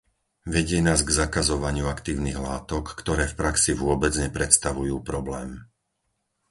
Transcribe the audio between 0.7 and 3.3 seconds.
nás k zakazovaniu aktívnych látok, ktoré